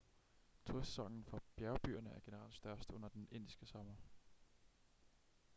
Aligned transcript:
turistsæsonen 0.65 1.25
for 1.25 1.43
bjergbyerne 1.55 2.09
er 2.09 2.19
generelt 2.25 2.53
størst 2.53 2.89
under 2.89 3.09
den 3.09 3.27
indiske 3.31 3.65
sommer 3.65 3.95